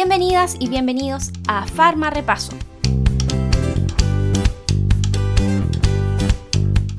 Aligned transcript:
Bienvenidas 0.00 0.54
y 0.60 0.68
bienvenidos 0.68 1.32
a 1.48 1.66
Farma 1.66 2.08
Repaso. 2.08 2.52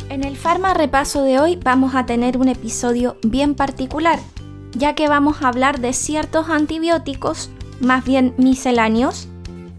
En 0.09 0.25
el 0.25 0.35
Farma 0.35 0.73
Repaso 0.73 1.23
de 1.23 1.39
hoy 1.39 1.55
vamos 1.63 1.95
a 1.95 2.05
tener 2.05 2.35
un 2.35 2.49
episodio 2.49 3.15
bien 3.23 3.55
particular, 3.55 4.19
ya 4.73 4.95
que 4.95 5.07
vamos 5.07 5.41
a 5.41 5.47
hablar 5.47 5.79
de 5.79 5.93
ciertos 5.93 6.49
antibióticos, 6.49 7.49
más 7.79 8.03
bien 8.03 8.33
misceláneos, 8.35 9.29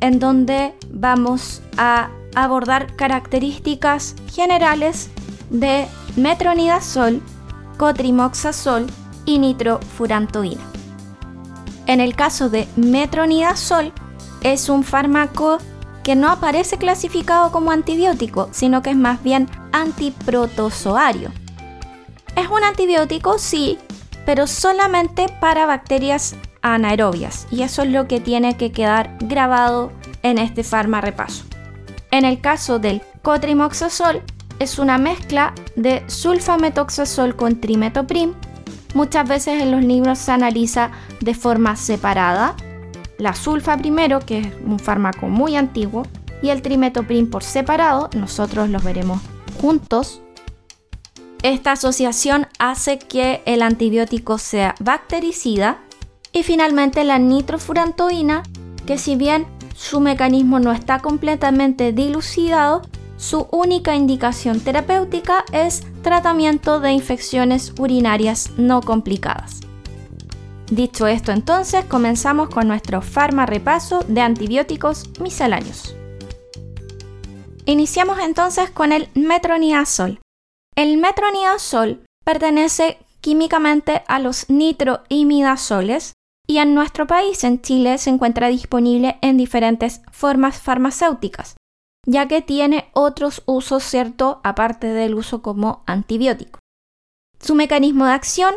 en 0.00 0.18
donde 0.18 0.72
vamos 0.90 1.60
a 1.76 2.08
abordar 2.34 2.96
características 2.96 4.16
generales 4.32 5.10
de 5.50 5.86
metronidazol, 6.16 7.20
cotrimoxazol 7.76 8.86
y 9.26 9.40
nitrofurantoína. 9.40 10.69
En 11.90 12.00
el 12.00 12.14
caso 12.14 12.48
de 12.50 12.68
metronidazol, 12.76 13.92
es 14.42 14.68
un 14.68 14.84
fármaco 14.84 15.58
que 16.04 16.14
no 16.14 16.30
aparece 16.30 16.78
clasificado 16.78 17.50
como 17.50 17.72
antibiótico, 17.72 18.48
sino 18.52 18.80
que 18.80 18.90
es 18.90 18.96
más 18.96 19.20
bien 19.24 19.48
antiprotozoario. 19.72 21.32
Es 22.36 22.46
un 22.46 22.62
antibiótico, 22.62 23.40
sí, 23.40 23.76
pero 24.24 24.46
solamente 24.46 25.26
para 25.40 25.66
bacterias 25.66 26.36
anaerobias, 26.62 27.48
y 27.50 27.62
eso 27.62 27.82
es 27.82 27.90
lo 27.90 28.06
que 28.06 28.20
tiene 28.20 28.56
que 28.56 28.70
quedar 28.70 29.16
grabado 29.18 29.90
en 30.22 30.38
este 30.38 30.62
farma 30.62 31.00
repaso. 31.00 31.42
En 32.12 32.24
el 32.24 32.40
caso 32.40 32.78
del 32.78 33.02
cotrimoxazol, 33.22 34.22
es 34.60 34.78
una 34.78 34.96
mezcla 34.96 35.54
de 35.74 36.04
sulfametoxazol 36.06 37.34
con 37.34 37.60
trimetoprim. 37.60 38.34
Muchas 38.94 39.28
veces 39.28 39.62
en 39.62 39.70
los 39.70 39.84
libros 39.84 40.18
se 40.18 40.32
analiza 40.32 40.90
de 41.20 41.34
forma 41.34 41.76
separada. 41.76 42.56
La 43.18 43.34
sulfa 43.34 43.76
primero, 43.76 44.20
que 44.20 44.38
es 44.38 44.48
un 44.64 44.78
fármaco 44.78 45.26
muy 45.28 45.56
antiguo, 45.56 46.06
y 46.42 46.48
el 46.48 46.62
trimetoprim 46.62 47.28
por 47.28 47.42
separado, 47.42 48.08
nosotros 48.16 48.68
los 48.70 48.82
veremos 48.82 49.20
juntos. 49.60 50.22
Esta 51.42 51.72
asociación 51.72 52.46
hace 52.58 52.98
que 52.98 53.42
el 53.46 53.62
antibiótico 53.62 54.38
sea 54.38 54.74
bactericida 54.80 55.78
y 56.32 56.42
finalmente 56.42 57.04
la 57.04 57.18
nitrofurantoína, 57.18 58.42
que 58.86 58.98
si 58.98 59.16
bien 59.16 59.46
su 59.74 60.00
mecanismo 60.00 60.58
no 60.60 60.72
está 60.72 61.00
completamente 61.00 61.92
dilucidado, 61.92 62.82
su 63.20 63.46
única 63.50 63.94
indicación 63.94 64.60
terapéutica 64.60 65.44
es 65.52 65.82
tratamiento 66.02 66.80
de 66.80 66.92
infecciones 66.92 67.74
urinarias 67.78 68.52
no 68.56 68.80
complicadas. 68.80 69.60
Dicho 70.70 71.06
esto 71.06 71.30
entonces, 71.30 71.84
comenzamos 71.84 72.48
con 72.48 72.66
nuestro 72.66 73.02
farma 73.02 73.44
repaso 73.44 74.02
de 74.08 74.22
antibióticos 74.22 75.04
misceláneos. 75.20 75.94
Iniciamos 77.66 78.18
entonces 78.20 78.70
con 78.70 78.90
el 78.90 79.10
metronidazol. 79.12 80.18
El 80.74 80.96
metronidazol 80.96 82.02
pertenece 82.24 82.96
químicamente 83.20 84.02
a 84.08 84.18
los 84.18 84.48
nitroimidazoles 84.48 86.14
y 86.48 86.56
en 86.56 86.74
nuestro 86.74 87.06
país, 87.06 87.44
en 87.44 87.60
Chile, 87.60 87.98
se 87.98 88.08
encuentra 88.08 88.48
disponible 88.48 89.18
en 89.20 89.36
diferentes 89.36 90.00
formas 90.10 90.58
farmacéuticas 90.58 91.56
ya 92.06 92.28
que 92.28 92.42
tiene 92.42 92.90
otros 92.92 93.42
usos, 93.46 93.82
¿cierto?, 93.82 94.40
aparte 94.42 94.86
del 94.86 95.14
uso 95.14 95.42
como 95.42 95.82
antibiótico. 95.86 96.58
Su 97.40 97.54
mecanismo 97.54 98.06
de 98.06 98.12
acción 98.12 98.54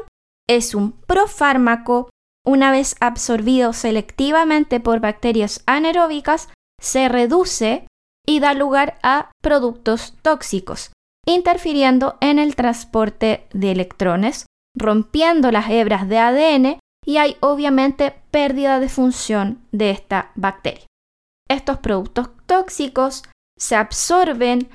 es 0.47 0.75
un 0.75 0.91
profármaco. 0.91 2.09
Una 2.45 2.71
vez 2.71 2.95
absorbido 2.99 3.71
selectivamente 3.71 4.79
por 4.79 4.99
bacterias 4.99 5.63
anaeróbicas, 5.65 6.49
se 6.81 7.07
reduce 7.07 7.87
y 8.27 8.39
da 8.39 8.53
lugar 8.53 8.99
a 9.03 9.31
productos 9.41 10.15
tóxicos, 10.21 10.91
interfiriendo 11.25 12.17
en 12.19 12.39
el 12.39 12.55
transporte 12.55 13.47
de 13.53 13.71
electrones, 13.71 14.45
rompiendo 14.77 15.51
las 15.51 15.69
hebras 15.69 16.07
de 16.09 16.17
ADN 16.19 16.79
y 17.05 17.17
hay 17.17 17.37
obviamente 17.41 18.15
pérdida 18.31 18.79
de 18.79 18.89
función 18.89 19.65
de 19.71 19.91
esta 19.91 20.31
bacteria. 20.35 20.85
Estos 21.49 21.77
productos 21.77 22.29
tóxicos 22.45 23.23
se 23.57 23.75
absorben, 23.75 24.69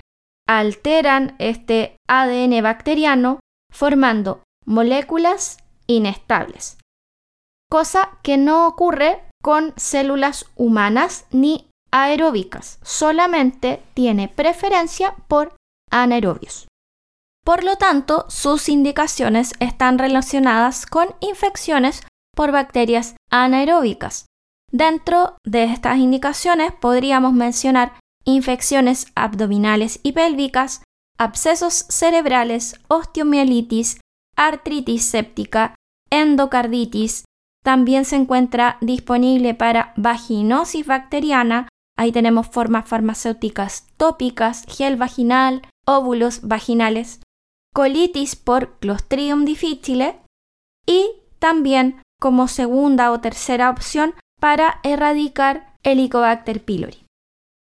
alteran 0.49 1.37
este 1.39 1.97
ADN 2.09 2.63
bacteriano 2.63 3.41
formando 3.73 4.43
moléculas 4.65 5.59
inestables, 5.87 6.79
cosa 7.71 8.19
que 8.23 8.37
no 8.37 8.67
ocurre 8.67 9.23
con 9.43 9.73
células 9.77 10.47
humanas 10.57 11.27
ni 11.31 11.69
aeróbicas, 11.91 12.79
solamente 12.83 13.83
tiene 13.95 14.29
preferencia 14.29 15.15
por 15.29 15.57
anaerobios. 15.91 16.69
Por 17.45 17.65
lo 17.65 17.77
tanto, 17.77 18.27
sus 18.29 18.69
indicaciones 18.69 19.55
están 19.59 19.99
relacionadas 19.99 20.85
con 20.85 21.15
infecciones 21.21 22.03
por 22.37 22.53
bacterias 22.53 23.17
anaeróbicas. 23.31 24.27
Dentro 24.71 25.37
de 25.45 25.65
estas 25.65 25.97
indicaciones 25.97 26.73
podríamos 26.73 27.33
mencionar 27.33 27.95
infecciones 28.29 29.07
abdominales 29.15 30.01
y 30.03 30.13
pélvicas, 30.13 30.83
abscesos 31.19 31.87
cerebrales, 31.89 32.79
osteomielitis, 32.89 34.01
artritis 34.37 35.05
séptica, 35.05 35.75
endocarditis. 36.11 37.25
También 37.65 38.05
se 38.05 38.17
encuentra 38.17 38.77
disponible 38.81 39.55
para 39.55 39.93
vaginosis 39.97 40.87
bacteriana. 40.87 41.69
Ahí 41.97 42.13
tenemos 42.13 42.47
formas 42.47 42.87
farmacéuticas 42.87 43.87
tópicas, 43.97 44.65
gel 44.69 44.97
vaginal, 44.97 45.63
óvulos 45.87 46.43
vaginales, 46.43 47.21
colitis 47.75 48.37
por 48.37 48.79
Clostridium 48.79 49.45
difficile 49.45 50.21
y 50.87 51.11
también 51.39 52.03
como 52.21 52.47
segunda 52.47 53.11
o 53.11 53.21
tercera 53.21 53.71
opción 53.71 54.15
para 54.41 54.81
erradicar 54.85 55.75
Helicobacter 55.83 56.65
pylori. 56.65 57.08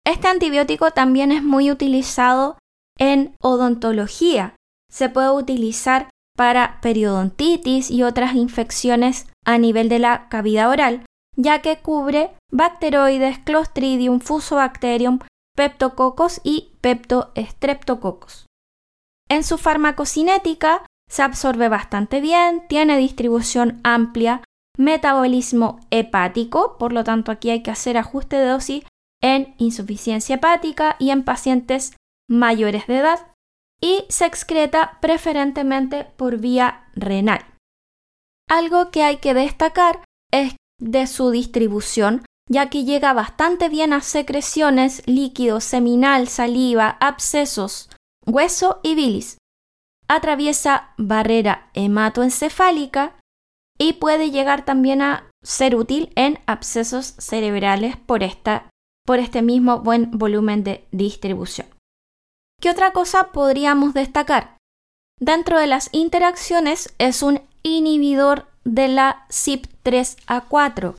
Este 0.08 0.26
antibiótico 0.26 0.90
también 0.90 1.32
es 1.32 1.42
muy 1.42 1.70
utilizado 1.70 2.56
en 2.98 3.36
odontología. 3.42 4.56
Se 4.90 5.10
puede 5.10 5.28
utilizar 5.28 6.08
para 6.34 6.80
periodontitis 6.80 7.90
y 7.90 8.02
otras 8.04 8.34
infecciones 8.34 9.26
a 9.44 9.58
nivel 9.58 9.90
de 9.90 9.98
la 9.98 10.30
cavidad 10.30 10.70
oral, 10.70 11.04
ya 11.36 11.60
que 11.60 11.76
cubre 11.76 12.30
bacteroides, 12.50 13.38
Clostridium, 13.40 14.20
Fusobacterium, 14.20 15.18
Peptococos 15.54 16.40
y 16.42 16.72
Peptostreptococos. 16.80 18.46
En 19.28 19.44
su 19.44 19.58
farmacocinética 19.58 20.86
se 21.10 21.22
absorbe 21.22 21.68
bastante 21.68 22.22
bien, 22.22 22.66
tiene 22.66 22.96
distribución 22.96 23.78
amplia, 23.84 24.42
metabolismo 24.78 25.80
hepático, 25.90 26.78
por 26.78 26.94
lo 26.94 27.04
tanto 27.04 27.30
aquí 27.30 27.50
hay 27.50 27.62
que 27.62 27.70
hacer 27.70 27.98
ajuste 27.98 28.36
de 28.36 28.46
dosis 28.46 28.84
en 29.22 29.54
insuficiencia 29.58 30.36
hepática 30.36 30.96
y 30.98 31.10
en 31.10 31.24
pacientes 31.24 31.96
mayores 32.28 32.86
de 32.86 32.98
edad 32.98 33.32
y 33.80 34.04
se 34.08 34.26
excreta 34.26 34.98
preferentemente 35.00 36.04
por 36.16 36.38
vía 36.38 36.88
renal. 36.94 37.44
Algo 38.48 38.90
que 38.90 39.02
hay 39.02 39.18
que 39.18 39.34
destacar 39.34 40.04
es 40.32 40.56
de 40.80 41.06
su 41.06 41.30
distribución, 41.30 42.24
ya 42.48 42.70
que 42.70 42.84
llega 42.84 43.12
bastante 43.12 43.68
bien 43.68 43.92
a 43.92 44.00
secreciones, 44.00 45.02
líquido, 45.06 45.60
seminal, 45.60 46.28
saliva, 46.28 46.96
abscesos, 47.00 47.90
hueso 48.26 48.80
y 48.82 48.94
bilis. 48.94 49.38
Atraviesa 50.08 50.94
barrera 50.96 51.70
hematoencefálica 51.74 53.16
y 53.78 53.94
puede 53.94 54.30
llegar 54.30 54.64
también 54.64 55.02
a 55.02 55.30
ser 55.42 55.76
útil 55.76 56.10
en 56.16 56.38
abscesos 56.46 57.14
cerebrales 57.18 57.96
por 57.96 58.22
esta 58.22 58.70
por 59.08 59.20
este 59.20 59.40
mismo 59.40 59.80
buen 59.80 60.10
volumen 60.10 60.64
de 60.64 60.84
distribución. 60.90 61.66
¿Qué 62.60 62.68
otra 62.68 62.92
cosa 62.92 63.32
podríamos 63.32 63.94
destacar? 63.94 64.58
Dentro 65.18 65.58
de 65.58 65.66
las 65.66 65.88
interacciones 65.92 66.94
es 66.98 67.22
un 67.22 67.40
inhibidor 67.62 68.48
de 68.64 68.88
la 68.88 69.24
CYP3A4. 69.30 70.96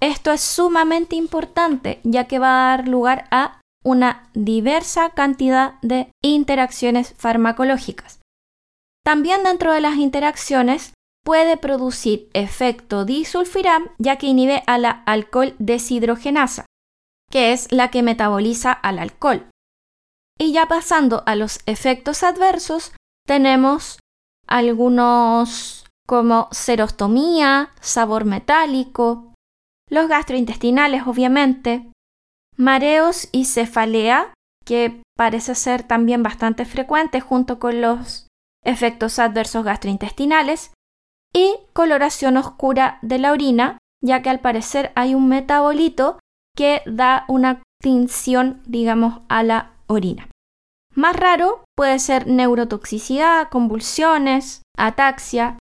Esto 0.00 0.32
es 0.32 0.40
sumamente 0.40 1.14
importante 1.14 2.00
ya 2.02 2.24
que 2.24 2.40
va 2.40 2.48
a 2.48 2.76
dar 2.76 2.88
lugar 2.88 3.28
a 3.30 3.60
una 3.84 4.28
diversa 4.34 5.10
cantidad 5.10 5.74
de 5.82 6.10
interacciones 6.20 7.14
farmacológicas. 7.16 8.18
También 9.04 9.44
dentro 9.44 9.72
de 9.72 9.80
las 9.80 9.98
interacciones 9.98 10.94
puede 11.24 11.56
producir 11.56 12.28
efecto 12.34 13.04
disulfiram 13.04 13.86
ya 13.98 14.16
que 14.16 14.26
inhibe 14.26 14.64
a 14.66 14.78
la 14.78 14.90
alcohol 15.06 15.54
deshidrogenasa 15.60 16.66
que 17.32 17.52
es 17.52 17.72
la 17.72 17.90
que 17.90 18.02
metaboliza 18.02 18.70
al 18.70 18.98
alcohol. 18.98 19.48
Y 20.38 20.52
ya 20.52 20.68
pasando 20.68 21.22
a 21.24 21.34
los 21.34 21.60
efectos 21.66 22.22
adversos, 22.22 22.92
tenemos 23.26 23.98
algunos 24.46 25.86
como 26.06 26.48
serostomía, 26.50 27.70
sabor 27.80 28.26
metálico, 28.26 29.32
los 29.88 30.08
gastrointestinales 30.08 31.06
obviamente, 31.06 31.90
mareos 32.56 33.28
y 33.32 33.46
cefalea, 33.46 34.34
que 34.64 35.00
parece 35.16 35.54
ser 35.54 35.84
también 35.84 36.22
bastante 36.22 36.66
frecuente 36.66 37.20
junto 37.20 37.58
con 37.58 37.80
los 37.80 38.26
efectos 38.64 39.18
adversos 39.18 39.64
gastrointestinales, 39.64 40.72
y 41.34 41.56
coloración 41.72 42.36
oscura 42.36 42.98
de 43.00 43.18
la 43.18 43.32
orina, 43.32 43.78
ya 44.04 44.20
que 44.20 44.28
al 44.28 44.40
parecer 44.40 44.92
hay 44.96 45.14
un 45.14 45.28
metabolito 45.28 46.18
que 46.56 46.82
da 46.86 47.24
una 47.28 47.62
tinción, 47.80 48.62
digamos, 48.66 49.20
a 49.28 49.42
la 49.42 49.72
orina. 49.86 50.28
Más 50.94 51.16
raro 51.16 51.64
puede 51.74 51.98
ser 51.98 52.26
neurotoxicidad, 52.26 53.48
convulsiones, 53.48 54.62
ataxia, 54.76 55.58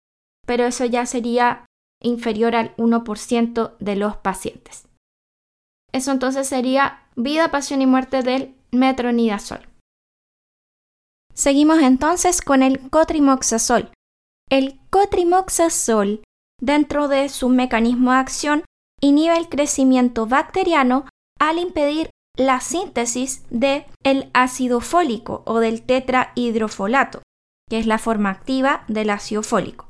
pero 0.47 0.65
eso 0.65 0.85
ya 0.87 1.05
sería 1.05 1.67
inferior 2.03 2.57
al 2.57 2.75
1% 2.77 3.77
de 3.79 3.97
los 3.97 4.17
pacientes. 4.17 4.89
Eso 5.93 6.13
entonces 6.13 6.49
sería 6.49 7.07
vida, 7.17 7.51
pasión 7.51 7.83
y 7.83 7.87
muerte 7.87 8.23
del 8.23 8.55
metronidazol. 8.71 9.69
Seguimos 11.35 11.81
entonces 11.81 12.43
con 12.43 12.63
el 12.63 12.91
cotrimoxazol. 12.91 13.93
El 14.51 14.81
cotrimoxazol, 14.91 16.23
dentro 16.61 17.09
de 17.09 17.29
su 17.29 17.49
mecanismo 17.49 18.13
de 18.13 18.19
acción, 18.19 18.65
inhibe 19.01 19.37
el 19.37 19.49
crecimiento 19.49 20.27
bacteriano 20.27 21.07
al 21.39 21.59
impedir 21.59 22.11
la 22.37 22.61
síntesis 22.61 23.45
de 23.51 23.87
el 24.05 24.31
ácido 24.33 24.81
fólico 24.81 25.43
o 25.45 25.59
del 25.59 25.83
tetrahidrofolato, 25.83 27.23
que 27.69 27.79
es 27.79 27.87
la 27.87 27.99
forma 27.99 28.31
activa 28.31 28.85
del 28.89 29.11
ácido 29.11 29.43
fólico. 29.43 29.89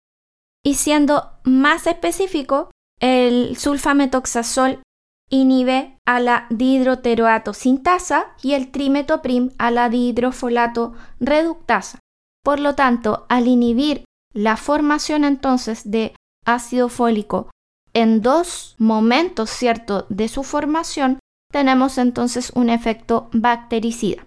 Y 0.65 0.75
siendo 0.75 1.31
más 1.45 1.87
específico, 1.87 2.71
el 3.01 3.57
sulfametoxazol 3.57 4.83
inhibe 5.31 5.99
a 6.07 6.21
la 6.21 6.47
dihidroteroato 6.51 7.53
sintasa 7.53 8.35
y 8.43 8.55
el 8.55 8.71
trimetoprim 8.71 9.51
a 9.59 9.71
la 9.71 9.89
dihidrofolato 9.89 10.95
reductasa. 11.21 11.99
Por 12.43 12.61
lo 12.61 12.75
tanto, 12.75 13.27
al 13.29 13.47
inhibir 13.47 14.05
la 14.33 14.57
formación 14.57 15.25
entonces 15.25 15.91
de 15.91 16.15
ácido 16.47 16.89
fólico 16.89 17.51
en 17.95 18.23
dos 18.23 18.75
momentos, 18.79 19.51
¿cierto?, 19.51 20.07
de 20.09 20.29
su 20.29 20.43
formación, 20.43 21.19
tenemos 21.51 21.99
entonces 21.99 22.53
un 22.55 22.71
efecto 22.71 23.29
bactericida. 23.33 24.27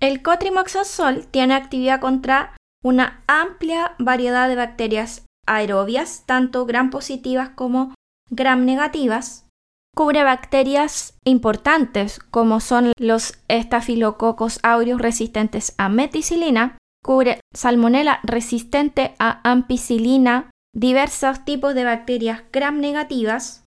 El 0.00 0.22
cotrimoxazol 0.22 1.26
tiene 1.28 1.54
actividad 1.54 2.00
contra 2.00 2.56
una 2.84 3.22
amplia 3.26 3.94
variedad 3.98 4.48
de 4.48 4.56
bacterias 4.56 5.24
aerobias, 5.46 6.24
tanto 6.26 6.66
gram 6.66 6.90
positivas 6.90 7.50
como 7.50 7.94
gram 8.30 8.64
negativas. 8.64 9.46
Cubre 9.94 10.22
bacterias 10.22 11.16
importantes 11.24 12.18
como 12.30 12.60
son 12.60 12.92
los 12.98 13.38
estafilococos 13.48 14.60
aureus 14.62 15.00
resistentes 15.00 15.74
a 15.78 15.88
meticilina, 15.88 16.76
cubre 17.02 17.40
salmonella 17.54 18.20
resistente 18.22 19.14
a 19.18 19.40
ampicilina, 19.48 20.50
diversos 20.76 21.44
tipos 21.46 21.74
de 21.74 21.84
bacterias 21.84 22.42
gram 22.52 22.80
negativas, 22.80 23.64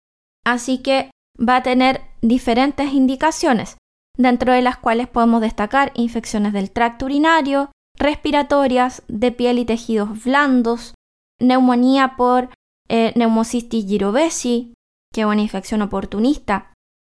así 0.44 0.82
que 0.82 1.12
va 1.38 1.58
a 1.58 1.64
tener 1.64 2.02
diferentes 2.22 2.94
indicaciones, 2.94 3.78
dentro 4.18 4.54
de 4.54 4.64
las 4.64 4.78
cuales 4.78 5.08
podemos 5.08 5.42
destacar 5.42 5.92
infecciones 5.94 6.52
del 6.52 6.72
tracto 6.72 7.06
urinario, 7.06 7.72
respiratorias, 7.98 9.04
de 9.08 9.32
piel 9.32 9.60
y 9.60 9.66
tejidos 9.66 10.24
blandos, 10.24 10.96
neumonía 11.40 12.16
por 12.18 12.50
eh, 12.90 13.14
neumocistis 13.16 13.86
girovesi, 13.86 14.74
que 15.14 15.22
es 15.22 15.28
una 15.28 15.42
infección 15.42 15.84
oportunista, 15.84 16.74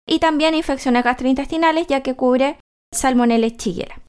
y 0.06 0.18
también 0.18 0.54
infecciones 0.54 1.02
gastrointestinales, 1.02 1.86
ya 1.86 2.02
que 2.02 2.14
cubre 2.14 2.58
Salmonella 2.92 3.56
chiguera. 3.56 4.02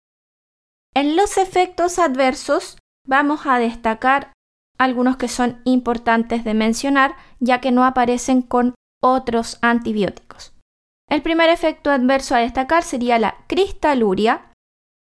En 0.94 1.16
los 1.16 1.38
efectos 1.38 2.00
adversos 2.00 2.78
vamos 3.08 3.46
a 3.46 3.60
destacar 3.60 4.34
algunos 4.80 5.18
que 5.18 5.28
son 5.28 5.62
importantes 5.66 6.44
de 6.44 6.54
mencionar, 6.54 7.16
ya 7.40 7.62
que 7.62 7.72
no 7.72 7.84
aparecen 7.84 8.42
con 8.42 8.76
otros 9.02 9.58
antibióticos. 9.62 10.54
El 11.10 11.22
primer 11.22 11.50
efecto 11.50 11.92
adverso 11.92 12.36
a 12.36 12.40
destacar 12.40 12.84
sería 12.84 13.20
la 13.20 13.36
cristaluria, 13.48 14.54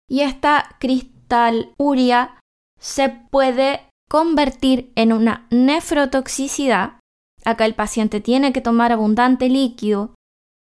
y 0.10 0.22
esta 0.22 0.76
cristaluria 0.80 2.40
se 2.80 3.10
puede 3.10 3.88
convertir 4.10 4.92
en 4.96 5.14
una 5.14 5.48
nefrotoxicidad. 5.50 7.00
Acá 7.46 7.66
el 7.66 7.74
paciente 7.74 8.22
tiene 8.22 8.54
que 8.54 8.62
tomar 8.62 8.92
abundante 8.92 9.50
líquido 9.50 10.14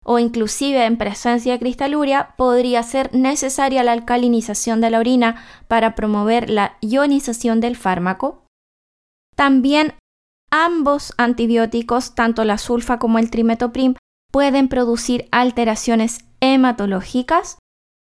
o 0.09 0.19
inclusive 0.19 0.85
en 0.85 0.97
presencia 0.97 1.51
de 1.51 1.59
cristaluria 1.59 2.33
podría 2.37 2.81
ser 2.81 3.13
necesaria 3.13 3.83
la 3.83 3.91
alcalinización 3.91 4.79
de 4.79 4.89
la 4.89 4.99
orina 4.99 5.43
para 5.67 5.95
promover 5.95 6.49
la 6.49 6.77
ionización 6.79 7.59
del 7.59 7.75
fármaco. 7.75 8.46
También 9.37 9.93
ambos 10.51 11.13
antibióticos, 11.17 12.15
tanto 12.15 12.43
la 12.43 12.57
sulfa 12.57 12.97
como 12.97 13.19
el 13.19 13.29
trimetoprim, 13.29 13.95
pueden 14.31 14.67
producir 14.67 15.27
alteraciones 15.31 16.25
hematológicas. 16.39 17.59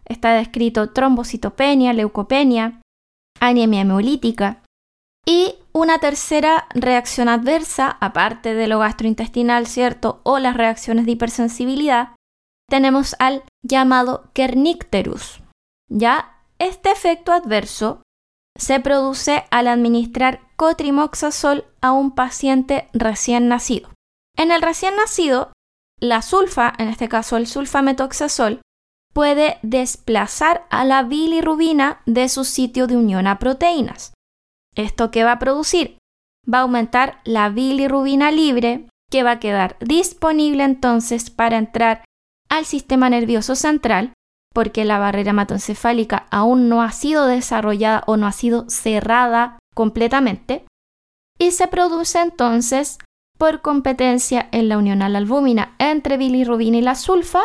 Está 0.06 0.33
descrito 0.33 0.92
trombocitopenia, 0.92 1.94
leucopenia, 1.94 2.81
anemia 3.39 3.81
hemolítica. 3.81 4.62
Y 5.25 5.56
una 5.72 6.00
tercera 6.00 6.66
reacción 6.74 7.30
adversa, 7.30 7.98
aparte 8.01 8.54
de 8.54 8.68
lo 8.68 8.80
gastrointestinal, 8.80 9.68
¿cierto? 9.68 10.19
O 10.24 10.39
las 10.39 10.57
reacciones 10.57 11.06
de 11.06 11.12
hipersensibilidad, 11.13 12.16
tenemos 12.69 13.16
al 13.19 13.44
llamado 13.63 14.31
kernicterus. 14.34 15.44
Ya 15.89 16.38
este 16.60 16.92
efecto 16.92 17.31
adverso 17.31 18.01
se 18.57 18.80
produce 18.80 19.45
al 19.51 19.68
administrar 19.68 20.42
cotrimoxazol 20.62 21.66
a 21.81 21.92
un 21.92 22.12
paciente 22.12 22.88
recién 22.94 23.48
nacido. 23.48 23.90
En 24.38 24.52
el 24.52 24.62
recién 24.62 24.96
nacido, 24.96 25.52
la 26.00 26.22
sulfa, 26.22 26.72
en 26.78 26.88
este 26.88 27.10
caso 27.10 27.36
el 27.38 27.48
sulfametoxazol, 27.48 28.62
puede 29.12 29.58
desplazar 29.63 30.68
a 30.69 30.86
la 30.86 31.02
bilirrubina 31.02 32.04
de 32.06 32.30
su 32.30 32.46
sitio 32.46 32.86
de 32.86 32.96
unión 32.96 33.25
a 33.25 33.40
proteínas. 33.40 34.13
¿Esto 34.75 35.10
qué 35.10 35.24
va 35.24 35.31
a 35.31 35.40
producir? 35.40 35.98
Va 36.48 36.60
a 36.60 36.62
aumentar 36.62 37.22
la 37.24 37.50
bilirrubina 37.50 38.30
libre 38.30 38.88
que 39.10 39.24
va 39.24 39.32
a 39.32 39.39
quedar 39.39 39.77
disponible 39.80 40.63
entonces 40.63 41.32
para 41.32 41.58
entrar 41.58 42.06
al 42.50 42.65
sistema 42.65 43.10
nervioso 43.10 43.56
central 43.56 44.13
porque 44.53 44.86
la 44.86 45.00
barrera 45.00 45.32
hematoencefálica 45.32 46.27
aún 46.30 46.70
no 46.70 46.84
ha 46.84 46.91
sido 46.91 47.25
desarrollada 47.25 48.03
o 48.06 48.15
no 48.15 48.27
ha 48.27 48.32
sido 48.32 48.70
cerrada 48.70 49.58
completamente 49.74 50.66
y 51.40 51.51
se 51.51 51.68
produce 51.68 52.20
entonces 52.20 52.98
por 53.38 53.62
competencia 53.62 54.48
en 54.51 54.70
la 54.70 54.78
unión 54.78 55.01
a 55.01 55.10
la 55.10 55.18
albúmina 55.18 55.75
entre 55.80 56.18
bilirrubina 56.18 56.78
y 56.78 56.82
la 56.82 56.96
sulfa 56.96 57.42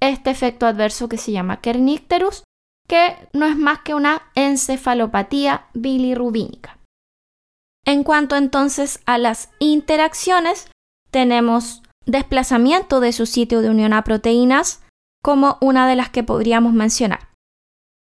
este 0.00 0.30
efecto 0.30 0.66
adverso 0.66 1.08
que 1.08 1.18
se 1.18 1.32
llama 1.32 1.60
kernicterus 1.60 2.44
que 2.88 3.28
no 3.32 3.46
es 3.46 3.56
más 3.56 3.80
que 3.80 3.94
una 3.94 4.22
encefalopatía 4.34 5.66
bilirrubínica. 5.74 6.78
En 7.84 8.02
cuanto 8.02 8.34
entonces 8.36 9.00
a 9.06 9.18
las 9.18 9.50
interacciones, 9.58 10.70
tenemos 11.10 11.82
desplazamiento 12.06 13.00
de 13.00 13.12
su 13.12 13.26
sitio 13.26 13.60
de 13.60 13.70
unión 13.70 13.92
a 13.92 14.04
proteínas 14.04 14.82
como 15.22 15.58
una 15.60 15.86
de 15.86 15.96
las 15.96 16.08
que 16.08 16.22
podríamos 16.22 16.72
mencionar. 16.72 17.27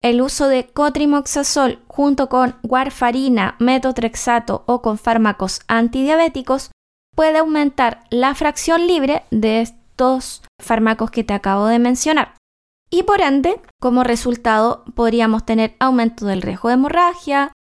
El 0.04 0.22
uso 0.22 0.48
de 0.48 0.68
cotrimoxazol 0.68 1.80
junto 1.88 2.28
con 2.28 2.56
warfarina, 2.64 3.56
metotrexato 3.60 4.64
o 4.66 4.82
con 4.82 4.98
fármacos 4.98 5.62
antidiabéticos 5.68 6.72
puede 7.16 7.38
aumentar 7.38 8.04
la 8.10 8.34
fracción 8.34 8.88
libre 8.88 9.24
de 9.32 9.62
estos 9.62 10.42
fármacos 10.60 11.12
que 11.12 11.24
te 11.24 11.34
acabo 11.34 11.68
de 11.68 11.78
mencionar 11.78 12.36
y 12.94 13.04
por 13.04 13.22
ende, 13.22 13.60
como 13.80 14.04
resultado, 14.04 14.84
podríamos 14.94 15.46
tener 15.46 15.76
aumento 15.80 16.26
del 16.26 16.42
riesgo 16.42 16.68
de 16.68 16.74
hemorragia, 16.76 17.54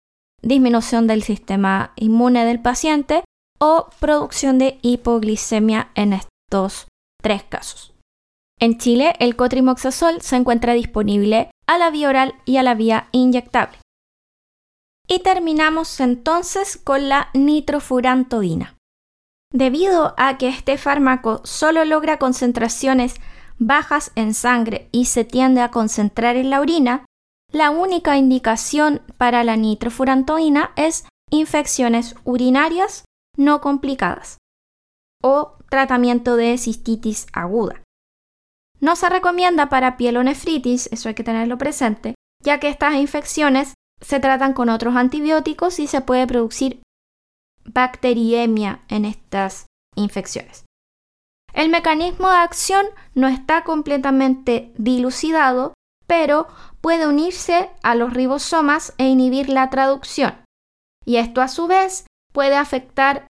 disminución 0.43 1.07
del 1.07 1.23
sistema 1.23 1.93
inmune 1.97 2.47
del 2.47 2.61
paciente 2.61 3.23
o 3.61 3.91
producción 4.01 4.59
de 4.59 4.79
hipoglicemia 4.81 5.91
en 5.95 6.15
estos 6.15 6.89
tres 7.23 7.45
casos. 7.45 7.93
En 8.61 8.79
Chile, 8.79 9.15
el 9.21 9.37
cotrimoxazol 9.37 10.21
se 10.21 10.37
encuentra 10.37 10.73
disponible 10.73 11.51
a 11.67 11.79
la 11.79 11.91
vía 11.91 12.09
oral 12.09 12.35
y 12.45 12.57
a 12.57 12.63
la 12.63 12.75
vía 12.75 13.09
inyectable. 13.13 13.79
Y 15.07 15.21
terminamos 15.21 16.01
entonces 16.01 16.77
con 16.77 17.09
la 17.09 17.29
nitrofurantodina. 17.35 18.77
Debido 19.53 20.15
a 20.19 20.37
que 20.37 20.49
este 20.49 20.77
fármaco 20.77 21.41
solo 21.45 21.85
logra 21.85 22.19
concentraciones 22.19 23.15
bajas 23.59 24.13
en 24.15 24.35
sangre 24.35 24.89
y 24.93 25.07
se 25.07 25.25
tiende 25.25 25.63
a 25.63 25.71
concentrar 25.71 26.37
en 26.37 26.51
la 26.51 26.61
orina, 26.61 27.07
la 27.51 27.71
única 27.71 28.19
indicación 28.19 29.01
para 29.17 29.45
la 29.45 29.57
nitrofurantoína 29.57 30.73
es 30.77 31.07
infecciones 31.31 32.15
urinarias 32.25 33.05
no 33.37 33.61
complicadas. 33.61 34.39
o 35.23 35.57
tratamiento 35.69 36.37
de 36.37 36.57
cistitis 36.59 37.27
aguda. 37.33 37.83
No 38.81 38.97
se 38.97 39.09
recomienda 39.09 39.69
para 39.69 39.97
pielonefritis, 39.97 40.89
eso 40.93 41.09
hay 41.09 41.15
que 41.15 41.25
tenerlo 41.25 41.59
presente, 41.59 42.15
ya 42.43 42.61
que 42.61 42.69
estas 42.69 42.95
infecciones 42.95 43.75
se 44.01 44.21
tratan 44.21 44.53
con 44.53 44.69
otros 44.69 44.97
antibióticos 44.97 45.81
y 45.81 45.87
se 45.87 46.01
puede 46.01 46.27
producir 46.27 46.81
bacteriemia 47.65 48.83
en 48.89 49.05
estas 49.05 49.67
infecciones. 49.97 50.65
El 51.53 51.71
mecanismo 51.71 52.31
de 52.31 52.37
acción 52.37 52.87
no 53.15 53.27
está 53.29 53.65
completamente 53.65 54.73
dilucidado, 54.77 55.75
pero 56.07 56.47
puede 56.81 57.07
unirse 57.07 57.71
a 57.83 57.95
los 57.95 58.13
ribosomas 58.15 58.95
e 58.99 59.09
inhibir 59.09 59.49
la 59.49 59.69
traducción. 59.71 60.45
Y 61.05 61.17
esto 61.17 61.41
a 61.41 61.49
su 61.49 61.67
vez 61.67 62.07
puede 62.33 62.57
afectar 62.57 63.27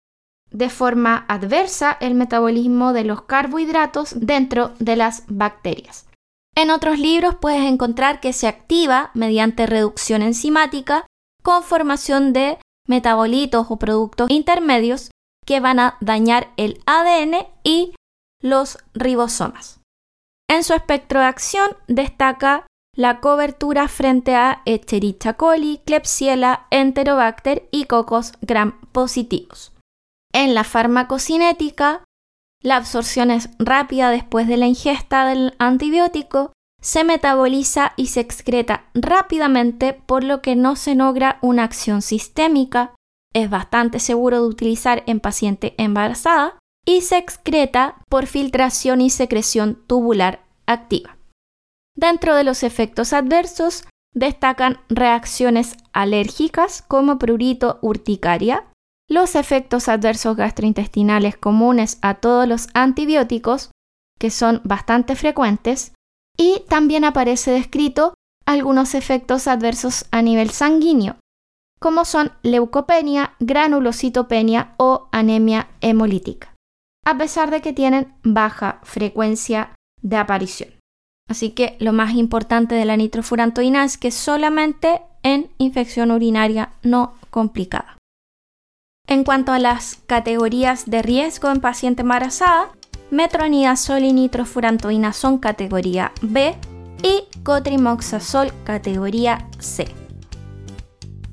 de 0.51 0.69
forma 0.69 1.25
adversa 1.27 1.97
el 1.99 2.15
metabolismo 2.15 2.93
de 2.93 3.03
los 3.03 3.23
carbohidratos 3.23 4.13
dentro 4.19 4.73
de 4.79 4.95
las 4.95 5.23
bacterias. 5.27 6.07
En 6.55 6.71
otros 6.71 6.99
libros 6.99 7.35
puedes 7.35 7.61
encontrar 7.61 8.19
que 8.19 8.33
se 8.33 8.47
activa 8.47 9.11
mediante 9.13 9.65
reducción 9.65 10.21
enzimática 10.21 11.05
con 11.43 11.63
formación 11.63 12.33
de 12.33 12.57
metabolitos 12.87 13.67
o 13.69 13.77
productos 13.77 14.29
intermedios 14.29 15.11
que 15.45 15.59
van 15.59 15.79
a 15.79 15.97
dañar 16.01 16.49
el 16.57 16.81
ADN 16.85 17.47
y 17.63 17.93
los 18.41 18.77
ribosomas. 18.93 19.79
En 20.49 20.63
su 20.63 20.73
espectro 20.73 21.19
de 21.19 21.27
acción 21.27 21.71
destaca 21.87 22.65
la 22.95 23.21
cobertura 23.21 23.87
frente 23.87 24.35
a 24.35 24.61
Escherichia 24.65 25.33
coli, 25.33 25.79
Klebsiella, 25.85 26.67
Enterobacter 26.71 27.69
y 27.71 27.85
cocos 27.85 28.33
gram 28.41 28.81
positivos. 28.91 29.71
En 30.33 30.53
la 30.53 30.63
farmacocinética, 30.63 32.03
la 32.61 32.75
absorción 32.75 33.31
es 33.31 33.49
rápida 33.57 34.11
después 34.11 34.47
de 34.47 34.57
la 34.57 34.67
ingesta 34.67 35.25
del 35.25 35.55
antibiótico, 35.59 36.53
se 36.81 37.03
metaboliza 37.03 37.93
y 37.97 38.07
se 38.07 38.19
excreta 38.21 38.85
rápidamente, 38.93 39.93
por 39.93 40.23
lo 40.23 40.41
que 40.41 40.55
no 40.55 40.75
se 40.75 40.95
logra 40.95 41.39
una 41.41 41.63
acción 41.63 42.01
sistémica, 42.01 42.95
es 43.33 43.49
bastante 43.49 43.99
seguro 43.99 44.41
de 44.41 44.47
utilizar 44.47 45.03
en 45.05 45.19
paciente 45.19 45.75
embarazada 45.77 46.57
y 46.85 47.01
se 47.01 47.17
excreta 47.17 47.97
por 48.09 48.25
filtración 48.25 49.01
y 49.01 49.09
secreción 49.09 49.83
tubular 49.87 50.43
activa. 50.65 51.17
Dentro 51.95 52.35
de 52.35 52.43
los 52.43 52.63
efectos 52.63 53.13
adversos 53.13 53.85
destacan 54.13 54.79
reacciones 54.89 55.75
alérgicas 55.91 56.81
como 56.81 57.19
prurito 57.19 57.77
urticaria, 57.81 58.65
los 59.09 59.35
efectos 59.35 59.89
adversos 59.89 60.35
gastrointestinales 60.35 61.35
comunes 61.35 61.97
a 62.01 62.15
todos 62.15 62.47
los 62.47 62.67
antibióticos, 62.73 63.71
que 64.19 64.29
son 64.29 64.61
bastante 64.63 65.15
frecuentes, 65.15 65.93
y 66.37 66.61
también 66.69 67.03
aparece 67.03 67.51
descrito 67.51 68.13
algunos 68.45 68.95
efectos 68.95 69.47
adversos 69.47 70.05
a 70.11 70.21
nivel 70.21 70.51
sanguíneo, 70.51 71.17
como 71.79 72.05
son 72.05 72.31
leucopenia, 72.43 73.33
granulocitopenia 73.39 74.75
o 74.77 75.09
anemia 75.11 75.69
hemolítica 75.81 76.53
a 77.09 77.17
pesar 77.17 77.49
de 77.49 77.61
que 77.61 77.73
tienen 77.73 78.13
baja 78.23 78.79
frecuencia 78.83 79.71
de 80.01 80.17
aparición. 80.17 80.69
Así 81.27 81.51
que 81.51 81.75
lo 81.79 81.91
más 81.91 82.13
importante 82.13 82.75
de 82.75 82.85
la 82.85 82.97
nitrofurantoína 82.97 83.83
es 83.83 83.97
que 83.97 84.11
solamente 84.11 85.01
en 85.23 85.49
infección 85.57 86.11
urinaria 86.11 86.73
no 86.83 87.15
complicada. 87.31 87.97
En 89.09 89.23
cuanto 89.23 89.51
a 89.51 89.57
las 89.57 89.97
categorías 90.05 90.85
de 90.85 91.01
riesgo 91.01 91.49
en 91.49 91.61
paciente 91.61 92.03
embarazada, 92.03 92.69
metronidazol 93.09 94.03
y 94.03 94.13
nitrofurantoína 94.13 95.13
son 95.13 95.39
categoría 95.39 96.11
B 96.21 96.55
y 97.01 97.23
cotrimoxazol 97.41 98.53
categoría 98.63 99.47
C. 99.57 99.87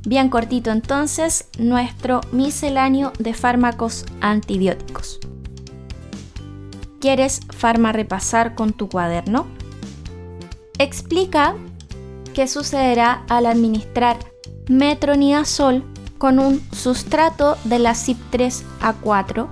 Bien 0.07 0.31
cortito 0.31 0.71
entonces 0.71 1.51
nuestro 1.59 2.23
misceláneo 2.33 3.13
de 3.19 3.35
fármacos 3.35 4.07
antibióticos. 4.23 5.21
¿Quieres 6.99 7.41
farma 7.55 7.93
repasar 7.93 8.55
con 8.55 8.73
tu 8.73 8.89
cuaderno? 8.89 9.49
Explica 10.79 11.55
qué 12.33 12.49
sucederá 12.49 13.25
al 13.29 13.45
administrar 13.45 14.17
metronidazol 14.67 15.85
con 16.19 16.39
un 16.39 16.63
sustrato 16.73 17.57
de 17.65 17.79
la 17.79 17.93
CYP3A4. 17.93 19.49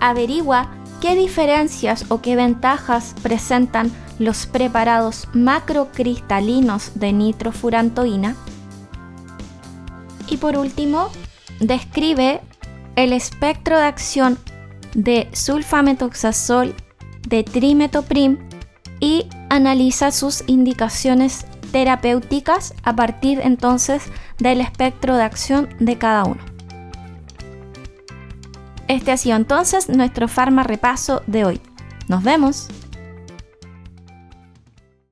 Averigua 0.00 0.68
qué 1.00 1.14
diferencias 1.14 2.06
o 2.08 2.20
qué 2.20 2.36
ventajas 2.36 3.14
presentan 3.22 3.92
los 4.18 4.46
preparados 4.46 5.28
macrocristalinos 5.32 6.92
de 6.94 7.12
nitrofurantoína. 7.12 8.36
Y 10.28 10.36
por 10.36 10.56
último, 10.56 11.10
describe 11.60 12.40
el 12.96 13.12
espectro 13.12 13.78
de 13.78 13.84
acción 13.84 14.38
de 14.94 15.28
sulfametoxazol, 15.32 16.74
de 17.28 17.42
trimetoprim 17.44 18.38
y 19.00 19.26
analiza 19.48 20.12
sus 20.12 20.44
indicaciones 20.46 21.46
terapéuticas 21.72 22.74
a 22.84 22.94
partir 22.94 23.40
entonces 23.42 24.04
del 24.38 24.60
espectro 24.60 25.16
de 25.16 25.24
acción 25.24 25.68
de 25.80 25.98
cada 25.98 26.24
uno. 26.24 26.40
Este 28.88 29.10
ha 29.10 29.16
sido 29.16 29.36
entonces 29.36 29.88
nuestro 29.88 30.28
farma 30.28 30.62
repaso 30.62 31.22
de 31.26 31.44
hoy. 31.44 31.60
Nos 32.08 32.22
vemos. 32.22 32.68